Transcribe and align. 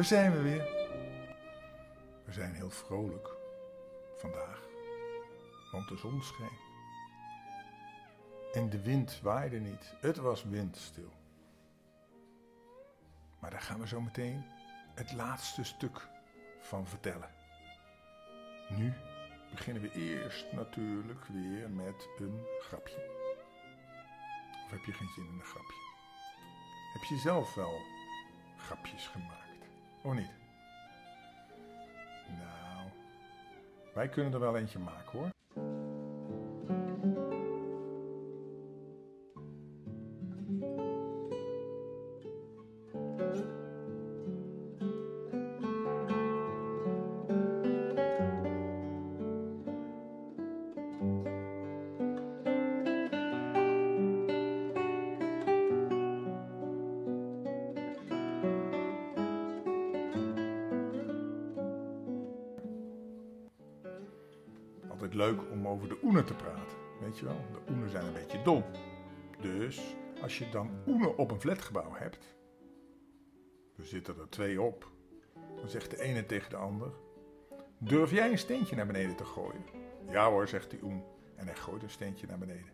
Daar 0.00 0.08
zijn 0.08 0.32
we 0.32 0.42
weer. 0.42 0.68
We 2.24 2.32
zijn 2.32 2.54
heel 2.54 2.70
vrolijk 2.70 3.36
vandaag, 4.16 4.60
want 5.72 5.88
de 5.88 5.96
zon 5.96 6.22
scheen. 6.22 6.58
En 8.52 8.70
de 8.70 8.82
wind 8.82 9.20
waaide 9.22 9.58
niet, 9.58 9.94
het 10.00 10.16
was 10.16 10.44
windstil. 10.44 11.12
Maar 13.40 13.50
daar 13.50 13.60
gaan 13.60 13.80
we 13.80 13.86
zo 13.86 14.00
meteen 14.00 14.44
het 14.94 15.12
laatste 15.12 15.64
stuk 15.64 16.08
van 16.60 16.86
vertellen. 16.86 17.30
Nu 18.68 18.92
beginnen 19.50 19.82
we 19.82 19.92
eerst 19.92 20.52
natuurlijk 20.52 21.24
weer 21.24 21.70
met 21.70 22.08
een 22.18 22.40
grapje. 22.60 23.10
Of 24.64 24.70
heb 24.70 24.84
je 24.84 24.92
geen 24.92 25.10
zin 25.14 25.26
in 25.26 25.32
een 25.32 25.44
grapje? 25.44 25.80
Heb 26.92 27.02
je 27.02 27.16
zelf 27.16 27.54
wel 27.54 27.80
grapjes 28.56 29.06
gemaakt? 29.06 29.49
Of 30.02 30.14
niet? 30.14 30.30
Nou, 32.38 32.88
wij 33.94 34.08
kunnen 34.08 34.32
er 34.32 34.40
wel 34.40 34.56
eentje 34.56 34.78
maken 34.78 35.18
hoor. 35.18 35.30
Leuk 65.20 65.40
om 65.50 65.68
over 65.68 65.88
de 65.88 65.98
oenen 66.02 66.24
te 66.24 66.34
praten. 66.34 66.76
Weet 67.00 67.18
je 67.18 67.24
wel, 67.24 67.40
de 67.52 67.72
oenen 67.72 67.90
zijn 67.90 68.04
een 68.06 68.12
beetje 68.12 68.42
dom. 68.42 68.64
Dus 69.40 69.96
als 70.22 70.38
je 70.38 70.48
dan 70.48 70.70
oenen 70.86 71.16
op 71.16 71.30
een 71.30 71.40
flatgebouw 71.40 71.92
hebt, 71.92 72.36
er 73.76 73.84
zitten 73.84 74.18
er 74.18 74.28
twee 74.28 74.60
op, 74.60 74.90
dan 75.56 75.68
zegt 75.68 75.90
de 75.90 76.00
ene 76.02 76.26
tegen 76.26 76.50
de 76.50 76.56
ander: 76.56 76.92
Durf 77.78 78.10
jij 78.10 78.30
een 78.30 78.38
steentje 78.38 78.76
naar 78.76 78.86
beneden 78.86 79.16
te 79.16 79.24
gooien? 79.24 79.64
Ja 80.10 80.30
hoor, 80.30 80.48
zegt 80.48 80.70
die 80.70 80.82
oen. 80.82 81.02
En 81.36 81.46
hij 81.46 81.56
gooit 81.56 81.82
een 81.82 81.90
steentje 81.90 82.26
naar 82.26 82.38
beneden. 82.38 82.72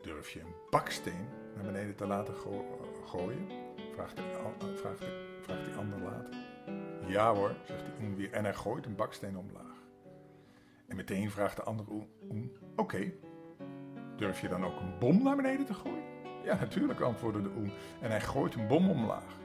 Durf 0.00 0.30
je 0.30 0.40
een 0.40 0.54
baksteen 0.70 1.28
naar 1.54 1.64
beneden 1.64 1.94
te 1.94 2.06
laten 2.06 2.34
gooien? 3.04 3.48
Vraagt, 3.94 4.16
de, 4.16 4.74
vraagt, 4.74 5.04
vraagt 5.40 5.64
die 5.64 5.74
ander 5.74 6.00
later. 6.00 6.34
Ja 7.06 7.34
hoor, 7.34 7.54
zegt 7.64 7.84
die 7.84 8.06
oen 8.06 8.16
weer. 8.16 8.32
En 8.32 8.44
hij 8.44 8.54
gooit 8.54 8.86
een 8.86 8.96
baksteen 8.96 9.36
omlaag. 9.36 9.85
En 10.88 10.96
meteen 10.96 11.30
vraagt 11.30 11.56
de 11.56 11.62
andere 11.62 11.90
oen: 12.30 12.56
Oké, 12.76 13.12
durf 14.16 14.40
je 14.40 14.48
dan 14.48 14.64
ook 14.64 14.80
een 14.80 14.98
bom 14.98 15.22
naar 15.22 15.36
beneden 15.36 15.66
te 15.66 15.74
gooien? 15.74 16.04
Ja, 16.44 16.54
natuurlijk, 16.54 17.00
antwoordde 17.00 17.42
de 17.42 17.54
oen. 17.56 17.72
En 18.00 18.10
hij 18.10 18.20
gooit 18.20 18.54
een 18.54 18.66
bom 18.66 18.90
omlaag. 18.90 19.36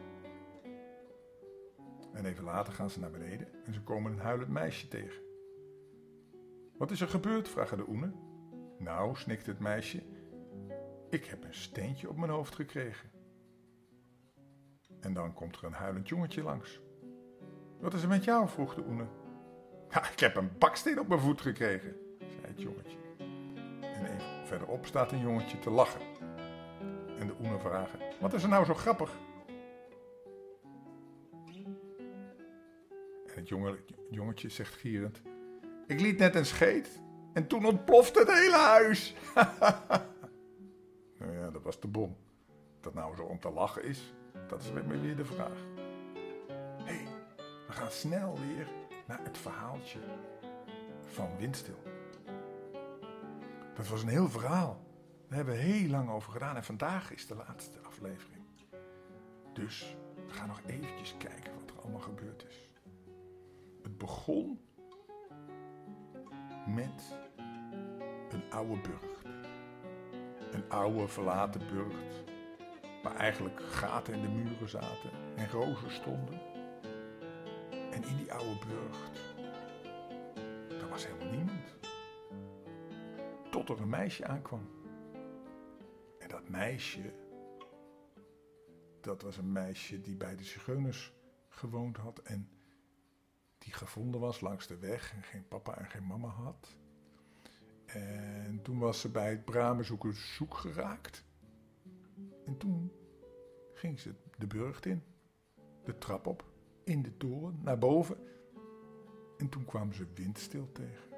En 2.14 2.26
even 2.26 2.44
later 2.44 2.74
gaan 2.74 2.90
ze 2.90 3.00
naar 3.00 3.12
beneden 3.12 3.48
en 3.66 3.74
ze 3.74 3.82
komen 3.82 4.12
een 4.12 4.20
huilend 4.20 4.50
meisje 4.50 4.88
tegen. 4.88 5.24
Wat 6.78 6.92
is 6.92 7.02
er 7.02 7.08
gebeurd? 7.08 7.50
vragen 7.50 7.78
de 7.78 7.88
oenen. 7.88 8.16
Nou, 8.78 9.16
snikt 9.16 9.46
het 9.46 9.60
meisje, 9.60 10.04
ik 11.10 11.26
heb 11.26 11.44
een 11.44 11.54
steentje 11.54 12.10
op 12.10 12.18
mijn 12.18 12.32
hoofd 12.32 12.56
gekregen. 12.56 13.12
En 15.00 15.14
dan 15.14 15.34
komt 15.34 15.56
er 15.56 15.64
een 15.64 15.74
huilend 15.74 16.08
jongetje 16.08 16.44
langs. 16.44 16.82
Wat 17.80 17.94
is 17.94 18.04
er 18.04 18.10
met 18.10 18.24
jou? 18.24 18.48
vroeg 18.48 18.76
de 18.76 18.84
oenen. 18.88 19.10
Ik 19.92 20.20
heb 20.20 20.36
een 20.36 20.52
baksteen 20.58 21.00
op 21.00 21.08
mijn 21.08 21.20
voet 21.20 21.42
gekregen, 21.42 21.96
zei 22.20 22.48
het 22.48 22.62
jongetje. 22.62 22.98
En 23.82 24.06
even 24.06 24.48
verderop 24.48 24.86
staat 24.86 25.12
een 25.12 25.20
jongetje 25.20 25.60
te 25.60 25.70
lachen. 25.70 26.02
En 27.20 27.28
de 27.28 27.34
oenen 27.42 27.60
vragen, 27.60 28.00
wat 28.20 28.34
is 28.34 28.44
er 28.44 28.50
nou 28.50 28.66
zo 28.66 28.74
grappig? 28.74 29.18
En 33.36 33.48
het 33.48 33.48
jongetje 34.10 34.50
zegt 34.50 34.74
gierend, 34.74 35.22
ik 35.88 36.00
liet 36.00 36.18
net 36.18 36.36
een 36.36 36.46
scheet 36.46 37.02
en 37.34 37.48
toen 37.48 37.66
ontplofte 37.66 38.20
het 38.20 38.34
hele 38.34 38.58
huis. 38.58 39.16
nou 41.20 41.34
ja, 41.34 41.50
dat 41.52 41.64
was 41.64 41.80
de 41.80 41.88
bom. 41.88 42.18
Dat 42.80 42.94
nou 42.94 43.16
zo 43.16 43.24
om 43.24 43.40
te 43.40 43.50
lachen 43.50 43.84
is, 43.84 44.14
dat 44.48 44.62
is 44.62 44.72
weer 44.72 45.16
de 45.16 45.26
vraag. 45.26 45.66
Hé, 46.84 46.94
hey, 46.94 47.08
we 47.68 47.74
gaan 47.74 47.92
snel 47.92 48.38
weer 48.48 48.68
naar 49.08 49.24
het 49.24 49.38
verhaaltje 49.38 50.00
van 51.14 51.38
Windstil. 51.38 51.84
Dat 53.74 53.88
was 53.88 54.02
een 54.02 54.10
heel 54.10 54.30
verhaal. 54.30 54.80
Daar 55.28 55.38
hebben 55.38 55.56
we 55.56 55.62
heel 55.62 55.90
lang 55.90 56.10
over 56.10 56.32
gedaan 56.32 56.56
en 56.56 56.64
vandaag 56.64 57.14
is 57.14 57.28
de 57.28 57.36
laatste 57.36 57.80
aflevering. 57.80 58.46
Dus 59.54 59.96
we 60.28 60.34
gaan 60.34 60.48
nog 60.48 60.62
eventjes 60.66 61.16
kijken 61.18 61.54
wat 61.60 61.70
er 61.70 61.82
allemaal 61.82 62.02
gebeurd 62.02 62.46
is. 62.50 62.70
Het 63.84 63.98
begon 63.98 64.60
met 66.68 67.18
een 68.30 68.44
oude 68.50 68.82
burcht. 68.82 69.26
Een 70.52 70.70
oude 70.70 71.08
verlaten 71.08 71.62
burcht. 71.74 72.24
Waar 73.04 73.16
eigenlijk 73.16 73.62
gaten 73.62 74.14
in 74.14 74.22
de 74.22 74.28
muren 74.28 74.70
zaten 74.70 75.12
en 75.36 75.50
rozen 75.50 75.92
stonden. 75.92 76.51
En 77.92 78.04
in 78.04 78.18
die 78.18 78.34
oude 78.34 78.66
burcht, 78.68 79.36
daar 80.80 80.90
was 80.90 81.08
helemaal 81.08 81.34
niemand. 81.34 81.76
Tot 83.52 83.70
er 83.70 83.82
een 83.82 83.90
meisje 83.90 84.26
aankwam. 84.26 84.70
En 86.20 86.28
dat 86.28 86.50
meisje, 86.50 87.14
dat 89.02 89.22
was 89.22 89.38
een 89.38 89.52
meisje 89.52 90.02
die 90.02 90.16
bij 90.16 90.36
de 90.36 90.44
zigeuners 90.44 91.14
gewoond 91.50 91.98
had 91.98 92.20
en 92.20 92.50
die 93.58 93.74
gevonden 93.74 94.22
was 94.22 94.42
langs 94.42 94.68
de 94.68 94.78
weg 94.78 95.14
en 95.14 95.24
geen 95.24 95.48
papa 95.48 95.78
en 95.78 95.90
geen 95.90 96.08
mama 96.08 96.28
had. 96.28 96.78
En 97.86 98.60
toen 98.62 98.80
was 98.80 99.00
ze 99.00 99.10
bij 99.10 99.30
het 99.30 99.46
bramenzoeken 99.46 100.14
zoek 100.14 100.54
geraakt. 100.54 101.24
En 102.46 102.58
toen 102.58 102.92
ging 103.74 104.00
ze 104.00 104.14
de 104.38 104.48
burcht 104.48 104.86
in, 104.86 105.04
de 105.84 105.98
trap 105.98 106.28
op 106.28 106.51
in 106.84 107.02
de 107.02 107.18
toren 107.18 107.60
naar 107.62 107.78
boven. 107.78 108.18
En 109.38 109.50
toen 109.50 109.66
kwamen 109.66 109.96
ze 109.96 110.06
Windstil 110.14 110.72
tegen. 110.72 111.10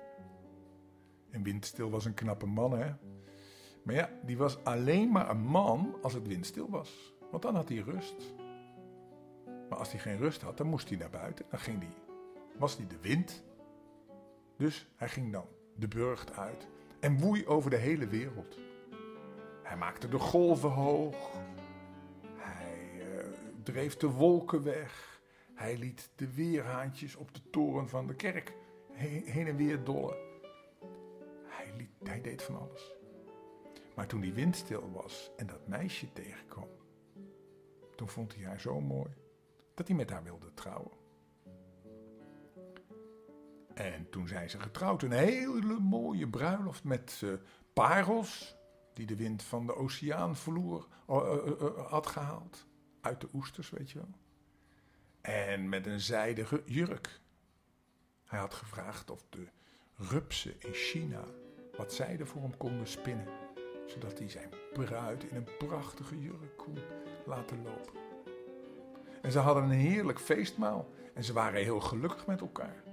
En 1.29 1.43
Windstil 1.43 1.89
was 1.89 2.05
een 2.05 2.13
knappe 2.13 2.45
man, 2.45 2.77
hè? 2.77 2.91
Maar 3.83 3.95
ja, 3.95 4.09
die 4.25 4.37
was 4.37 4.63
alleen 4.63 5.11
maar 5.11 5.29
een 5.29 5.43
man 5.43 5.95
als 6.01 6.13
het 6.13 6.27
windstil 6.27 6.69
was. 6.69 7.13
Want 7.31 7.43
dan 7.43 7.55
had 7.55 7.69
hij 7.69 7.77
rust. 7.77 8.33
Maar 9.69 9.77
als 9.77 9.91
hij 9.91 9.99
geen 9.99 10.17
rust 10.17 10.41
had, 10.41 10.57
dan 10.57 10.67
moest 10.67 10.89
hij 10.89 10.97
naar 10.97 11.09
buiten. 11.09 11.45
Dan 11.49 11.59
ging 11.59 11.79
hij, 11.79 11.93
was 12.57 12.77
hij 12.77 12.87
de 12.87 12.97
wind. 13.01 13.43
Dus 14.57 14.87
hij 14.95 15.09
ging 15.09 15.31
dan 15.31 15.45
de 15.75 15.87
burcht 15.87 16.37
uit 16.37 16.67
en 16.99 17.19
woei 17.19 17.47
over 17.47 17.69
de 17.69 17.77
hele 17.77 18.07
wereld. 18.07 18.57
Hij 19.63 19.77
maakte 19.77 20.07
de 20.07 20.19
golven 20.19 20.69
hoog. 20.69 21.31
Hij 22.35 22.89
uh, 22.97 23.25
dreef 23.63 23.97
de 23.97 24.07
wolken 24.07 24.63
weg. 24.63 25.12
Hij 25.63 25.77
liet 25.77 26.09
de 26.15 26.33
weerhaantjes 26.33 27.15
op 27.15 27.33
de 27.33 27.49
toren 27.49 27.89
van 27.89 28.07
de 28.07 28.15
kerk 28.15 28.55
heen 28.91 29.47
en 29.47 29.55
weer 29.55 29.83
dollen. 29.83 30.15
Hij, 31.47 31.73
liet, 31.77 32.23
deed 32.23 32.43
van 32.43 32.59
alles. 32.59 32.93
Maar 33.95 34.07
toen 34.07 34.21
die 34.21 34.33
wind 34.33 34.55
stil 34.55 34.91
was 34.91 35.31
en 35.37 35.47
dat 35.47 35.67
meisje 35.67 36.13
tegenkwam, 36.13 36.67
toen 37.95 38.09
vond 38.09 38.35
hij 38.35 38.45
haar 38.45 38.59
zo 38.59 38.81
mooi 38.81 39.13
dat 39.73 39.87
hij 39.87 39.95
met 39.95 40.09
haar 40.09 40.23
wilde 40.23 40.53
trouwen. 40.53 40.91
En 43.73 44.09
toen 44.09 44.27
zijn 44.27 44.49
ze 44.49 44.59
getrouwd, 44.59 45.01
een 45.01 45.11
hele 45.11 45.79
mooie 45.79 46.29
bruiloft 46.29 46.83
met 46.83 47.21
uh, 47.23 47.33
parels 47.73 48.55
die 48.93 49.05
de 49.05 49.15
wind 49.15 49.43
van 49.43 49.65
de 49.65 49.75
oceaan 49.75 50.35
verloor, 50.35 50.87
uh, 51.09 51.45
uh, 51.45 51.89
had 51.89 52.07
gehaald. 52.07 52.67
Uit 53.01 53.21
de 53.21 53.29
oesters, 53.33 53.69
weet 53.69 53.91
je 53.91 53.99
wel 53.99 54.21
en 55.23 55.69
met 55.69 55.85
een 55.85 55.99
zijden 55.99 56.47
jurk. 56.65 57.19
Hij 58.25 58.39
had 58.39 58.53
gevraagd 58.53 59.09
of 59.09 59.25
de 59.29 59.47
rupsen 59.95 60.53
in 60.59 60.73
China 60.73 61.23
wat 61.77 61.93
zijde 61.93 62.25
voor 62.25 62.41
hem 62.41 62.57
konden 62.57 62.87
spinnen, 62.87 63.27
zodat 63.85 64.19
hij 64.19 64.29
zijn 64.29 64.49
bruid 64.73 65.23
in 65.23 65.35
een 65.35 65.57
prachtige 65.57 66.19
jurk 66.19 66.57
kon 66.57 66.77
laten 67.25 67.63
lopen. 67.63 67.99
En 69.21 69.31
ze 69.31 69.39
hadden 69.39 69.63
een 69.63 69.69
heerlijk 69.69 70.19
feestmaal 70.19 70.89
en 71.13 71.23
ze 71.23 71.33
waren 71.33 71.63
heel 71.63 71.79
gelukkig 71.79 72.27
met 72.27 72.41
elkaar. 72.41 72.83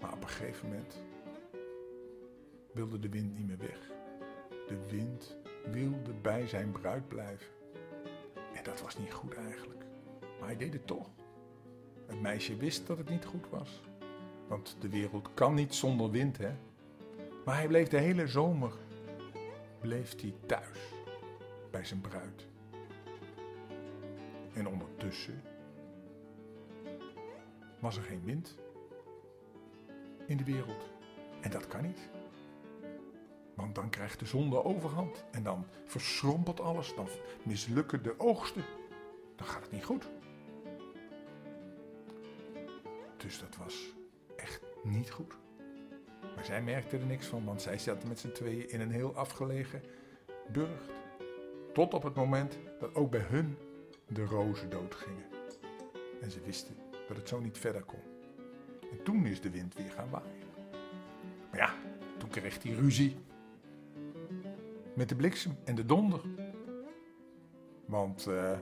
Maar 0.00 0.12
op 0.12 0.22
een 0.22 0.28
gegeven 0.28 0.68
moment 0.68 1.02
wilde 2.72 2.98
de 2.98 3.08
wind 3.08 3.34
niet 3.34 3.46
meer 3.46 3.58
weg. 3.58 3.90
De 4.68 4.86
wind 4.90 5.36
wilde 5.70 6.12
bij 6.12 6.46
zijn 6.46 6.72
bruid 6.72 7.08
blijven. 7.08 7.46
En 8.54 8.64
dat 8.64 8.80
was 8.80 8.98
niet 8.98 9.12
goed 9.12 9.34
eigenlijk. 9.34 9.83
Maar 10.44 10.52
hij 10.52 10.62
deed 10.62 10.72
het 10.72 10.86
toch. 10.86 11.08
Het 12.06 12.20
meisje 12.20 12.56
wist 12.56 12.86
dat 12.86 12.98
het 12.98 13.08
niet 13.08 13.24
goed 13.24 13.48
was. 13.50 13.82
Want 14.48 14.76
de 14.80 14.88
wereld 14.88 15.34
kan 15.34 15.54
niet 15.54 15.74
zonder 15.74 16.10
wind, 16.10 16.38
hè. 16.38 16.52
Maar 17.44 17.54
hij 17.54 17.66
bleef 17.66 17.88
de 17.88 17.98
hele 17.98 18.26
zomer 18.26 18.72
bleef 19.80 20.20
hij 20.20 20.34
thuis 20.46 20.78
bij 21.70 21.84
zijn 21.84 22.00
bruid. 22.00 22.46
En 24.52 24.68
ondertussen 24.68 25.42
was 27.78 27.96
er 27.96 28.02
geen 28.02 28.24
wind 28.24 28.56
in 30.26 30.36
de 30.36 30.44
wereld. 30.44 30.90
En 31.40 31.50
dat 31.50 31.66
kan 31.66 31.82
niet. 31.82 32.08
Want 33.54 33.74
dan 33.74 33.90
krijgt 33.90 34.18
de 34.18 34.26
zon 34.26 34.50
de 34.50 34.64
overhand. 34.64 35.24
En 35.30 35.42
dan 35.42 35.66
verschrompelt 35.84 36.60
alles. 36.60 36.94
Dan 36.94 37.08
mislukken 37.42 38.02
de 38.02 38.14
oogsten. 38.18 38.64
Dan 39.36 39.46
gaat 39.46 39.62
het 39.62 39.72
niet 39.72 39.84
goed. 39.84 40.13
Dus 43.24 43.38
dat 43.38 43.56
was 43.56 43.94
echt 44.36 44.60
niet 44.82 45.10
goed. 45.10 45.34
Maar 46.34 46.44
zij 46.44 46.62
merkte 46.62 46.96
er 46.96 47.06
niks 47.06 47.26
van, 47.26 47.44
want 47.44 47.62
zij 47.62 47.78
zaten 47.78 48.08
met 48.08 48.18
z'n 48.18 48.32
tweeën 48.32 48.70
in 48.70 48.80
een 48.80 48.90
heel 48.90 49.14
afgelegen 49.14 49.82
burcht. 50.52 50.90
Tot 51.72 51.94
op 51.94 52.02
het 52.02 52.14
moment 52.14 52.58
dat 52.80 52.94
ook 52.94 53.10
bij 53.10 53.20
hun 53.20 53.56
de 54.06 54.24
rozen 54.24 54.70
doodgingen. 54.70 55.24
En 56.20 56.30
ze 56.30 56.40
wisten 56.40 56.76
dat 57.08 57.16
het 57.16 57.28
zo 57.28 57.40
niet 57.40 57.58
verder 57.58 57.82
kon. 57.82 58.02
En 58.90 59.02
toen 59.02 59.26
is 59.26 59.40
de 59.40 59.50
wind 59.50 59.74
weer 59.74 59.90
gaan 59.90 60.10
waaien. 60.10 60.46
Maar 61.50 61.60
ja, 61.60 61.74
toen 62.18 62.28
kreeg 62.28 62.62
hij 62.62 62.72
ruzie 62.72 63.16
met 64.94 65.08
de 65.08 65.16
bliksem 65.16 65.56
en 65.64 65.74
de 65.74 65.86
donder. 65.86 66.20
Want 67.84 68.26
uh, 68.28 68.58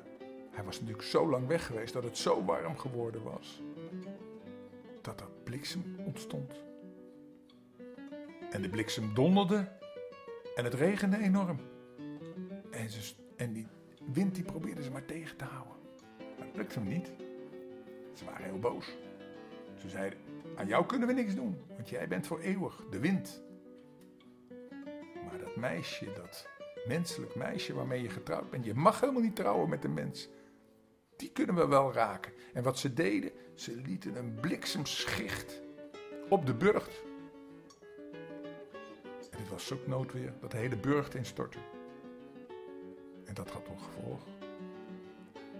hij 0.51 0.65
was 0.65 0.81
natuurlijk 0.81 1.09
zo 1.09 1.31
lang 1.31 1.47
weg 1.47 1.67
geweest 1.67 1.93
dat 1.93 2.05
het 2.05 2.19
zo 2.19 2.45
warm 2.45 2.79
geworden 2.79 3.23
was. 3.23 3.63
Dat 5.03 5.21
er 5.21 5.29
bliksem 5.45 5.97
ontstond. 5.99 6.63
En 8.51 8.63
de 8.63 8.69
bliksem 8.69 9.15
donderde 9.15 9.69
en 10.55 10.65
het 10.65 10.75
regende 10.75 11.19
enorm. 11.19 11.61
En, 12.71 12.91
ze, 12.91 13.15
en 13.37 13.53
die 13.53 13.67
wind 14.13 14.35
die 14.35 14.45
probeerde 14.45 14.83
ze 14.83 14.91
maar 14.91 15.05
tegen 15.05 15.37
te 15.37 15.45
houden. 15.45 15.77
Maar 16.39 16.47
het 16.47 16.57
lukte 16.57 16.79
hem 16.79 16.89
niet. 16.89 17.13
Ze 18.15 18.25
waren 18.25 18.45
heel 18.45 18.59
boos. 18.59 18.97
Ze 19.75 19.89
zeiden, 19.89 20.19
aan 20.57 20.67
jou 20.67 20.87
kunnen 20.87 21.09
we 21.09 21.15
niks 21.15 21.35
doen, 21.35 21.57
want 21.69 21.89
jij 21.89 22.09
bent 22.09 22.27
voor 22.27 22.41
eeuwig 22.41 22.85
de 22.91 22.99
wind. 22.99 23.43
Maar 25.29 25.39
dat 25.39 25.57
meisje, 25.57 26.13
dat 26.13 26.49
menselijk 26.87 27.35
meisje 27.35 27.75
waarmee 27.75 28.03
je 28.03 28.09
getrouwd 28.09 28.51
bent, 28.51 28.65
je 28.65 28.75
mag 28.75 29.01
helemaal 29.01 29.23
niet 29.23 29.37
trouwen 29.37 29.69
met 29.69 29.85
een 29.85 29.95
mens. 29.95 30.29
Die 31.23 31.33
kunnen 31.33 31.55
we 31.55 31.67
wel 31.67 31.93
raken. 31.93 32.33
En 32.53 32.63
wat 32.63 32.79
ze 32.79 32.93
deden, 32.93 33.33
ze 33.55 33.77
lieten 33.77 34.17
een 34.17 34.35
bliksemschicht 34.41 35.63
op 36.29 36.47
de 36.47 36.55
burcht. 36.55 37.03
En 39.31 39.39
het 39.39 39.49
was 39.49 39.67
zo'n 39.67 39.79
noodweer 39.87 40.33
dat 40.41 40.51
de 40.51 40.57
hele 40.57 40.77
burcht 40.77 41.15
instortte. 41.15 41.59
En 43.25 43.35
dat 43.35 43.51
had 43.51 43.69
nog 43.69 43.85
gevolg 43.85 44.21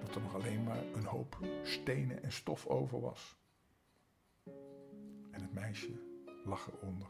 dat 0.01 0.15
er 0.15 0.21
nog 0.21 0.35
alleen 0.35 0.63
maar 0.63 0.85
een 0.95 1.05
hoop 1.05 1.39
stenen 1.63 2.23
en 2.23 2.33
stof 2.33 2.67
over 2.67 3.01
was. 3.01 3.37
En 5.31 5.41
het 5.41 5.53
meisje 5.53 5.93
lag 6.45 6.71
eronder. 6.73 7.09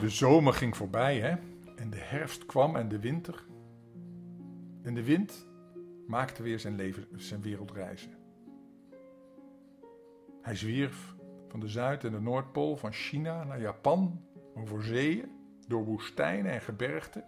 De 0.00 0.08
zomer 0.08 0.52
ging 0.52 0.76
voorbij, 0.76 1.20
hè? 1.20 1.36
En 1.76 1.90
de 1.90 2.00
herfst 2.00 2.46
kwam 2.46 2.76
en 2.76 2.88
de 2.88 2.98
winter. 2.98 3.48
En 4.82 4.94
de 4.94 5.04
wind 5.04 5.48
maakte 6.06 6.42
weer 6.42 6.58
zijn, 6.58 6.74
leven, 6.74 7.06
zijn 7.16 7.42
wereldreizen. 7.42 8.12
Hij 10.42 10.56
zwierf 10.56 11.14
van 11.48 11.60
de 11.60 11.68
Zuid- 11.68 12.04
en 12.04 12.12
de 12.12 12.20
Noordpool, 12.20 12.76
van 12.76 12.92
China 12.92 13.44
naar 13.44 13.60
Japan, 13.60 14.24
over 14.54 14.84
zeeën, 14.84 15.30
door 15.66 15.84
woestijnen 15.84 16.52
en 16.52 16.60
gebergten. 16.60 17.24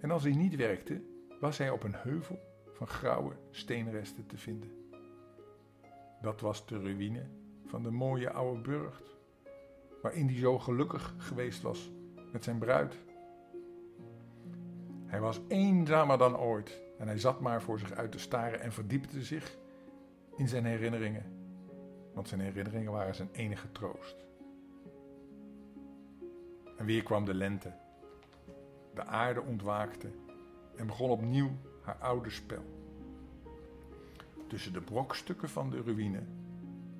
En 0.00 0.10
als 0.10 0.22
hij 0.22 0.34
niet 0.34 0.56
werkte, 0.56 1.02
was 1.40 1.58
hij 1.58 1.70
op 1.70 1.82
een 1.82 1.94
heuvel 1.94 2.38
van 2.72 2.86
grauwe 2.86 3.32
steenresten 3.50 4.26
te 4.26 4.38
vinden. 4.38 4.70
Dat 6.20 6.40
was 6.40 6.66
de 6.66 6.78
ruïne 6.78 7.26
van 7.66 7.82
de 7.82 7.90
mooie 7.90 8.30
oude 8.30 8.60
burcht, 8.60 9.16
waarin 10.02 10.26
hij 10.26 10.38
zo 10.38 10.58
gelukkig 10.58 11.14
geweest 11.18 11.62
was 11.62 11.90
met 12.32 12.44
zijn 12.44 12.58
bruid. 12.58 12.96
Hij 15.12 15.20
was 15.20 15.40
eenzamer 15.48 16.18
dan 16.18 16.38
ooit 16.38 16.80
en 16.98 17.06
hij 17.06 17.18
zat 17.18 17.40
maar 17.40 17.62
voor 17.62 17.78
zich 17.78 17.92
uit 17.92 18.12
te 18.12 18.18
staren 18.18 18.60
en 18.60 18.72
verdiepte 18.72 19.22
zich 19.22 19.56
in 20.36 20.48
zijn 20.48 20.64
herinneringen, 20.64 21.24
want 22.14 22.28
zijn 22.28 22.40
herinneringen 22.40 22.92
waren 22.92 23.14
zijn 23.14 23.28
enige 23.32 23.72
troost. 23.72 24.16
En 26.76 26.84
weer 26.84 27.02
kwam 27.02 27.24
de 27.24 27.34
lente. 27.34 27.72
De 28.94 29.04
aarde 29.04 29.42
ontwaakte 29.42 30.10
en 30.76 30.86
begon 30.86 31.10
opnieuw 31.10 31.50
haar 31.82 31.98
oude 31.98 32.30
spel. 32.30 32.64
Tussen 34.48 34.72
de 34.72 34.80
brokstukken 34.80 35.48
van 35.48 35.70
de 35.70 35.82
ruïne 35.82 36.22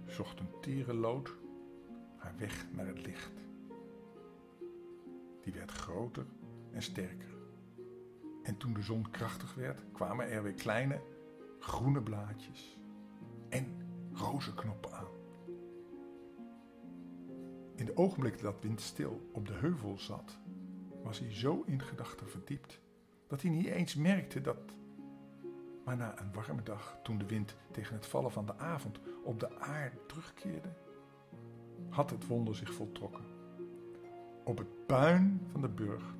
zocht 0.06 0.40
een 0.40 0.60
tere 0.60 0.94
lood 0.94 1.34
haar 2.16 2.34
weg 2.38 2.66
naar 2.72 2.86
het 2.86 3.06
licht. 3.06 3.32
Die 5.42 5.52
werd 5.52 5.70
groter 5.70 6.24
en 6.72 6.82
sterker. 6.82 7.31
En 8.42 8.56
toen 8.56 8.72
de 8.72 8.82
zon 8.82 9.10
krachtig 9.10 9.54
werd, 9.54 9.82
kwamen 9.92 10.30
er 10.30 10.42
weer 10.42 10.54
kleine 10.54 11.00
groene 11.58 12.02
blaadjes 12.02 12.78
en 13.48 13.66
rozenknoppen 14.12 14.92
aan. 14.92 15.20
In 17.74 17.84
de 17.84 17.96
ogenblik 17.96 18.40
dat 18.40 18.60
Windstil 18.60 19.28
op 19.32 19.46
de 19.46 19.52
heuvel 19.52 19.98
zat, 19.98 20.38
was 21.02 21.18
hij 21.18 21.34
zo 21.34 21.62
in 21.66 21.82
gedachten 21.82 22.28
verdiept 22.28 22.80
dat 23.26 23.42
hij 23.42 23.50
niet 23.50 23.66
eens 23.66 23.94
merkte 23.94 24.40
dat. 24.40 24.76
Maar 25.84 25.96
na 25.96 26.20
een 26.20 26.32
warme 26.32 26.62
dag, 26.62 26.98
toen 27.02 27.18
de 27.18 27.26
wind 27.26 27.56
tegen 27.70 27.94
het 27.94 28.06
vallen 28.06 28.32
van 28.32 28.46
de 28.46 28.58
avond 28.58 29.00
op 29.24 29.40
de 29.40 29.58
aarde 29.58 30.06
terugkeerde, 30.06 30.68
had 31.88 32.10
het 32.10 32.26
wonder 32.26 32.54
zich 32.54 32.74
voltrokken. 32.74 33.24
Op 34.44 34.58
het 34.58 34.86
puin 34.86 35.46
van 35.52 35.60
de 35.60 35.68
burcht 35.68 36.16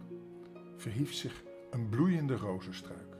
verhief 0.76 1.12
zich 1.12 1.42
een 1.72 1.88
bloeiende 1.88 2.36
rozenstruik. 2.36 3.16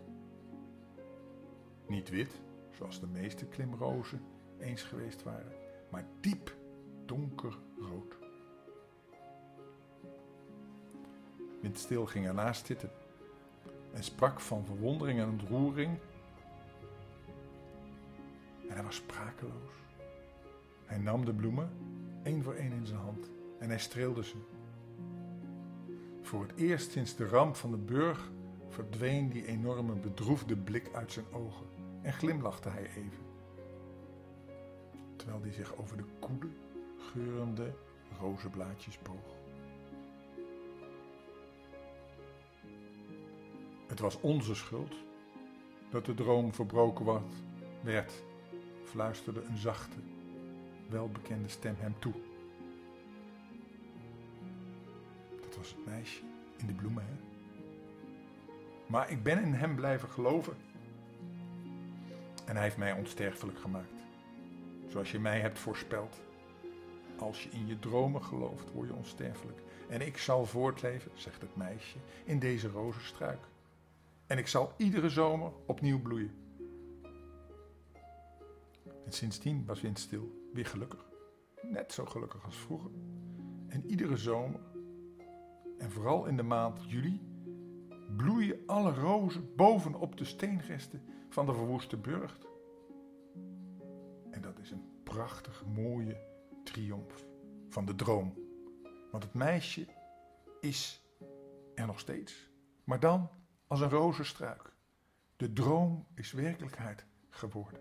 Niet 1.87 2.11
wit, 2.11 2.41
zoals 2.71 3.01
de 3.01 3.07
meeste 3.07 3.47
klimrozen 3.47 4.21
eens 4.59 4.83
geweest 4.83 5.23
waren, 5.23 5.53
maar 5.91 6.05
diep 6.21 6.55
donkerrood. 7.07 8.17
Windstil 11.61 12.07
ging 12.07 12.27
ernaast 12.27 12.67
zitten 12.67 12.91
en 13.93 14.05
sprak 14.05 14.41
van 14.41 14.65
verwondering 14.65 15.21
en 15.21 15.29
ontroering. 15.29 15.99
En 18.69 18.75
hij 18.75 18.83
was 18.83 18.97
sprakeloos. 18.97 19.73
Hij 20.85 20.99
nam 20.99 21.25
de 21.25 21.35
bloemen, 21.35 21.71
één 22.23 22.43
voor 22.43 22.55
één 22.55 22.73
in 22.73 22.87
zijn 22.87 23.01
hand, 23.01 23.31
en 23.59 23.69
hij 23.69 23.79
streelde 23.79 24.25
ze. 24.25 24.37
Voor 26.23 26.43
het 26.43 26.57
eerst 26.57 26.91
sinds 26.91 27.17
de 27.17 27.27
ramp 27.27 27.57
van 27.57 27.71
de 27.71 27.77
burg 27.77 28.31
verdween 28.73 29.29
die 29.29 29.47
enorme 29.47 29.95
bedroefde 29.95 30.57
blik 30.57 30.91
uit 30.95 31.12
zijn 31.12 31.26
ogen 31.33 31.67
en 32.02 32.12
glimlachte 32.12 32.69
hij 32.69 32.87
even. 32.87 33.31
Terwijl 35.17 35.43
hij 35.43 35.52
zich 35.52 35.76
over 35.76 35.97
de 35.97 36.05
koele, 36.19 36.49
geurende 36.99 37.75
rozenblaadjes 38.21 38.99
boog. 38.99 39.41
Het 43.87 44.00
was 44.00 44.21
onze 44.21 44.55
schuld 44.55 44.95
dat 45.91 46.05
de 46.05 46.14
droom 46.14 46.55
verbroken 46.55 47.23
werd, 47.83 48.12
fluisterde 48.85 49.43
een 49.43 49.57
zachte, 49.57 49.97
welbekende 50.88 51.49
stem 51.49 51.75
hem 51.79 51.95
toe. 51.99 52.14
Dat 55.41 55.57
was 55.57 55.69
het 55.69 55.87
meisje 55.87 56.23
in 56.57 56.67
de 56.67 56.75
bloemen, 56.75 57.05
hè? 57.05 57.32
Maar 58.93 59.11
ik 59.11 59.23
ben 59.23 59.43
in 59.43 59.53
hem 59.53 59.75
blijven 59.75 60.09
geloven. 60.09 60.57
En 62.47 62.55
hij 62.55 62.63
heeft 62.63 62.77
mij 62.77 62.93
onsterfelijk 62.93 63.59
gemaakt. 63.59 63.93
Zoals 64.89 65.11
je 65.11 65.19
mij 65.19 65.41
hebt 65.41 65.59
voorspeld. 65.59 66.21
Als 67.19 67.43
je 67.43 67.51
in 67.51 67.67
je 67.67 67.79
dromen 67.79 68.25
gelooft, 68.25 68.73
word 68.73 68.89
je 68.89 68.95
onsterfelijk. 68.95 69.59
En 69.89 70.01
ik 70.07 70.19
zal 70.19 70.47
voortleven, 70.47 71.11
zegt 71.15 71.41
het 71.41 71.57
meisje, 71.57 71.97
in 72.25 72.39
deze 72.39 72.69
rozenstruik. 72.69 73.41
En 74.27 74.39
ik 74.39 74.47
zal 74.47 74.73
iedere 74.77 75.09
zomer 75.09 75.53
opnieuw 75.67 76.01
bloeien. 76.03 76.35
En 79.05 79.13
sindsdien 79.13 79.65
was 79.67 79.81
Windstil 79.81 80.49
weer 80.53 80.67
gelukkig. 80.67 81.07
Net 81.63 81.93
zo 81.93 82.05
gelukkig 82.05 82.45
als 82.45 82.57
vroeger. 82.57 82.91
En 83.69 83.87
iedere 83.87 84.17
zomer, 84.17 84.61
en 85.79 85.91
vooral 85.91 86.27
in 86.27 86.37
de 86.37 86.43
maand 86.43 86.91
juli, 86.91 87.32
bloeien 88.16 88.62
alle 88.66 88.95
rozen 88.95 89.54
bovenop 89.57 90.16
de 90.16 90.25
steenresten 90.25 91.02
van 91.28 91.47
de 91.47 91.54
verwoeste 91.54 91.97
burcht. 91.97 92.47
En 94.31 94.40
dat 94.40 94.59
is 94.59 94.71
een 94.71 94.85
prachtig 95.02 95.64
mooie 95.66 96.16
triomf 96.64 97.26
van 97.69 97.85
de 97.85 97.95
droom. 97.95 98.35
Want 99.11 99.23
het 99.23 99.35
meisje 99.35 99.87
is 100.61 101.02
er 101.75 101.87
nog 101.87 101.99
steeds, 101.99 102.50
maar 102.85 103.00
dan 103.00 103.31
als 103.66 103.81
een 103.81 103.90
rozenstruik. 103.90 104.73
De 105.37 105.52
droom 105.52 106.07
is 106.14 106.33
werkelijkheid 106.33 107.07
geworden. 107.28 107.81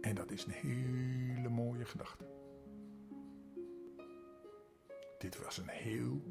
En 0.00 0.14
dat 0.14 0.30
is 0.30 0.44
een 0.44 0.50
hele 0.50 1.48
mooie 1.48 1.84
gedachte. 1.84 2.24
Dit 5.18 5.42
was 5.42 5.58
een 5.58 5.68
heel, 5.68 6.22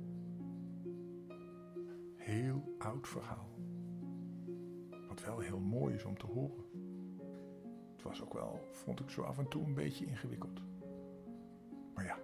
heel 2.27 2.75
oud 2.77 3.07
verhaal. 3.07 3.49
Wat 5.07 5.23
wel 5.23 5.39
heel 5.39 5.59
mooi 5.59 5.93
is 5.93 6.03
om 6.03 6.17
te 6.17 6.25
horen. 6.25 6.65
Het 7.91 8.01
was 8.01 8.21
ook 8.21 8.33
wel, 8.33 8.67
vond 8.71 8.99
ik 8.99 9.09
zo 9.09 9.21
af 9.21 9.37
en 9.37 9.47
toe 9.47 9.63
een 9.63 9.73
beetje 9.73 10.05
ingewikkeld. 10.05 10.61
Maar 11.93 12.05
ja, 12.05 12.17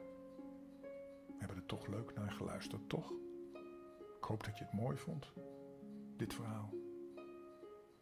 we 1.28 1.38
hebben 1.38 1.58
er 1.58 1.66
toch 1.66 1.88
leuk 1.88 2.14
naar 2.16 2.32
geluisterd, 2.32 2.90
toch? 2.90 3.12
Ik 4.18 4.24
hoop 4.24 4.44
dat 4.44 4.58
je 4.58 4.64
het 4.64 4.74
mooi 4.74 4.98
vond, 4.98 5.34
dit 6.18 6.34
verhaal. 6.34 6.70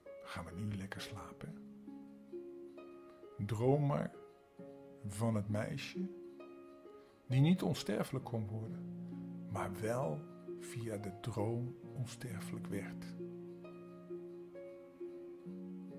Dan 0.03 0.29
gaan 0.29 0.46
we 0.46 0.51
nu 0.51 0.75
lekker 0.75 1.01
slapen. 1.01 1.55
Droom 3.46 3.86
maar 3.86 4.15
van 5.05 5.36
het 5.36 5.50
meisje 5.50 6.10
die 7.25 7.41
niet 7.41 7.62
onsterfelijk 7.62 8.25
kon 8.25 8.48
worden, 8.48 8.86
maar 9.51 9.81
wel 9.81 10.31
via 10.62 10.98
de 10.98 11.20
droom 11.20 11.75
onsterfelijk 11.96 12.68
werd. 12.68 13.06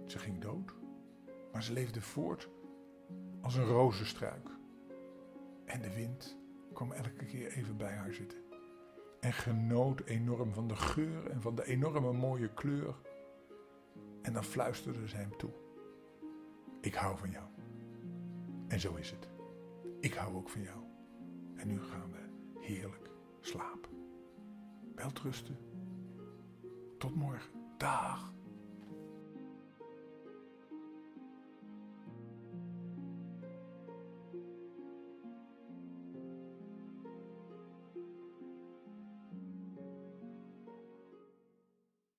Ze 0.06 0.18
ging 0.18 0.40
dood, 0.40 0.74
maar 1.52 1.62
ze 1.62 1.72
leefde 1.72 2.00
voort 2.00 2.48
als 3.40 3.56
een 3.56 3.64
rozenstruik. 3.64 4.48
En 5.64 5.80
de 5.80 5.94
wind 5.94 6.38
kwam 6.72 6.92
elke 6.92 7.24
keer 7.24 7.52
even 7.52 7.76
bij 7.76 7.92
haar 7.92 8.12
zitten. 8.12 8.38
En 9.20 9.32
genoot 9.32 10.00
enorm 10.00 10.52
van 10.52 10.68
de 10.68 10.76
geur 10.76 11.30
en 11.30 11.40
van 11.40 11.54
de 11.54 11.66
enorme 11.66 12.12
mooie 12.12 12.54
kleur. 12.54 12.94
En 14.22 14.32
dan 14.32 14.44
fluisterde 14.44 15.08
ze 15.08 15.16
hem 15.16 15.36
toe. 15.36 15.52
Ik 16.80 16.94
hou 16.94 17.18
van 17.18 17.30
jou. 17.30 17.46
En 18.68 18.80
zo 18.80 18.94
is 18.94 19.10
het. 19.10 19.28
Ik 20.00 20.14
hou 20.14 20.34
ook 20.34 20.48
van 20.48 20.62
jou. 20.62 20.80
En 21.56 21.68
nu 21.68 21.82
gaan 21.82 22.10
we 22.10 22.18
heerlijk 22.60 23.10
slapen. 23.40 23.91
Welterusten. 25.02 25.56
Tot 26.98 27.14
morgen. 27.14 27.50
Dag. 27.78 28.32